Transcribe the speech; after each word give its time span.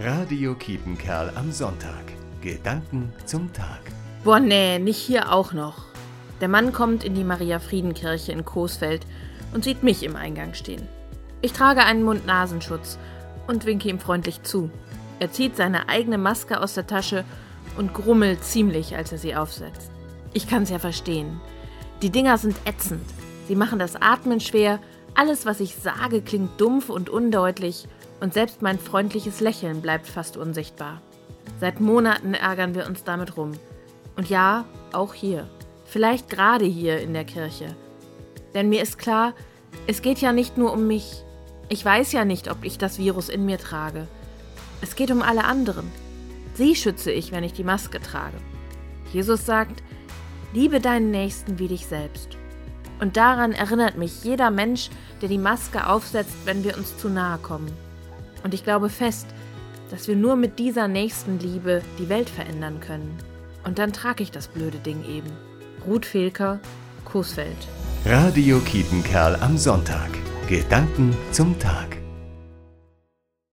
Radio 0.00 0.54
Kiepenkerl 0.54 1.32
am 1.34 1.50
Sonntag. 1.50 2.04
Gedanken 2.40 3.12
zum 3.24 3.52
Tag. 3.52 3.80
Boah, 4.22 4.38
nee, 4.38 4.78
nicht 4.78 4.96
hier 4.96 5.32
auch 5.32 5.52
noch. 5.52 5.86
Der 6.40 6.46
Mann 6.46 6.72
kommt 6.72 7.02
in 7.02 7.16
die 7.16 7.24
Maria-Frieden-Kirche 7.24 8.30
in 8.30 8.44
Coesfeld 8.44 9.04
und 9.52 9.64
sieht 9.64 9.82
mich 9.82 10.04
im 10.04 10.14
Eingang 10.14 10.54
stehen. 10.54 10.86
Ich 11.42 11.52
trage 11.52 11.82
einen 11.82 12.04
Mund-Nasenschutz 12.04 12.96
und 13.48 13.66
winke 13.66 13.88
ihm 13.88 13.98
freundlich 13.98 14.44
zu. 14.44 14.70
Er 15.18 15.32
zieht 15.32 15.56
seine 15.56 15.88
eigene 15.88 16.16
Maske 16.16 16.60
aus 16.60 16.74
der 16.74 16.86
Tasche 16.86 17.24
und 17.76 17.92
grummelt 17.92 18.44
ziemlich, 18.44 18.94
als 18.94 19.10
er 19.10 19.18
sie 19.18 19.34
aufsetzt. 19.34 19.90
Ich 20.32 20.48
kann's 20.48 20.70
ja 20.70 20.78
verstehen. 20.78 21.40
Die 22.02 22.10
Dinger 22.10 22.38
sind 22.38 22.56
ätzend. 22.66 23.04
Sie 23.48 23.56
machen 23.56 23.80
das 23.80 23.96
Atmen 23.96 24.38
schwer, 24.38 24.78
alles, 25.14 25.46
was 25.46 25.60
ich 25.60 25.74
sage, 25.74 26.22
klingt 26.22 26.60
dumpf 26.60 26.90
und 26.90 27.10
undeutlich 27.10 27.86
und 28.20 28.34
selbst 28.34 28.62
mein 28.62 28.78
freundliches 28.78 29.40
Lächeln 29.40 29.80
bleibt 29.80 30.06
fast 30.06 30.36
unsichtbar. 30.36 31.00
Seit 31.60 31.80
Monaten 31.80 32.34
ärgern 32.34 32.74
wir 32.74 32.86
uns 32.86 33.04
damit 33.04 33.36
rum. 33.36 33.52
Und 34.16 34.28
ja, 34.28 34.64
auch 34.92 35.14
hier. 35.14 35.48
Vielleicht 35.84 36.28
gerade 36.28 36.64
hier 36.64 37.00
in 37.00 37.14
der 37.14 37.24
Kirche. 37.24 37.74
Denn 38.54 38.68
mir 38.68 38.82
ist 38.82 38.98
klar, 38.98 39.34
es 39.86 40.02
geht 40.02 40.18
ja 40.20 40.32
nicht 40.32 40.58
nur 40.58 40.72
um 40.72 40.86
mich. 40.86 41.24
Ich 41.68 41.84
weiß 41.84 42.12
ja 42.12 42.24
nicht, 42.24 42.50
ob 42.50 42.64
ich 42.64 42.78
das 42.78 42.98
Virus 42.98 43.28
in 43.28 43.46
mir 43.46 43.58
trage. 43.58 44.06
Es 44.80 44.96
geht 44.96 45.10
um 45.10 45.22
alle 45.22 45.44
anderen. 45.44 45.90
Sie 46.54 46.74
schütze 46.74 47.10
ich, 47.10 47.32
wenn 47.32 47.44
ich 47.44 47.52
die 47.52 47.64
Maske 47.64 48.00
trage. 48.00 48.36
Jesus 49.12 49.46
sagt, 49.46 49.82
liebe 50.52 50.80
deinen 50.80 51.10
Nächsten 51.10 51.58
wie 51.58 51.68
dich 51.68 51.86
selbst. 51.86 52.36
Und 53.00 53.16
daran 53.16 53.52
erinnert 53.52 53.96
mich 53.96 54.24
jeder 54.24 54.50
Mensch, 54.50 54.90
der 55.22 55.28
die 55.28 55.38
Maske 55.38 55.86
aufsetzt, 55.86 56.34
wenn 56.44 56.64
wir 56.64 56.76
uns 56.76 56.96
zu 56.96 57.08
nahe 57.08 57.38
kommen. 57.38 57.70
Und 58.44 58.54
ich 58.54 58.64
glaube 58.64 58.88
fest, 58.88 59.26
dass 59.90 60.08
wir 60.08 60.16
nur 60.16 60.36
mit 60.36 60.58
dieser 60.58 60.88
nächsten 60.88 61.38
Liebe 61.38 61.82
die 61.98 62.08
Welt 62.08 62.28
verändern 62.28 62.80
können. 62.80 63.16
Und 63.64 63.78
dann 63.78 63.92
trage 63.92 64.22
ich 64.22 64.30
das 64.30 64.48
blöde 64.48 64.78
Ding 64.78 65.04
eben. 65.04 65.30
Ruth 65.86 66.06
Fehlker, 66.06 66.60
Coesfeld. 67.04 67.68
Radio 68.04 68.58
Kiepenkerl 68.60 69.36
am 69.40 69.56
Sonntag. 69.56 70.10
Gedanken 70.48 71.16
zum 71.32 71.58
Tag. 71.58 71.97